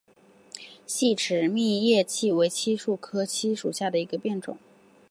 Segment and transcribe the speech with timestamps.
[0.87, 4.57] 细齿密叶槭为槭树科槭属下的一个变种。